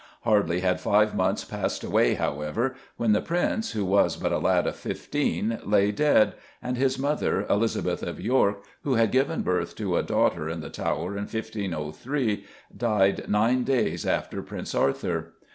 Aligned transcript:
Hardly 0.23 0.61
had 0.61 0.81
five 0.81 1.13
months 1.13 1.43
passed 1.45 1.83
away, 1.83 2.15
however, 2.15 2.73
when 2.97 3.11
the 3.11 3.21
Prince, 3.21 3.73
who 3.73 3.85
was 3.85 4.15
but 4.17 4.31
a 4.31 4.39
lad 4.39 4.65
of 4.65 4.75
fifteen, 4.75 5.59
lay 5.63 5.91
dead, 5.91 6.33
and 6.59 6.75
his 6.75 6.97
mother, 6.97 7.45
Elizabeth 7.51 8.01
of 8.01 8.19
York, 8.19 8.63
who 8.81 8.95
had 8.95 9.11
given 9.11 9.43
birth 9.43 9.75
to 9.75 9.97
a 9.97 10.01
daughter 10.01 10.49
in 10.49 10.61
the 10.61 10.71
Tower 10.71 11.09
in 11.11 11.25
1503, 11.25 12.43
died 12.75 13.29
nine 13.29 13.63
days 13.63 14.03
after 14.03 14.41
Prince 14.41 14.73
Arthur. 14.73 15.33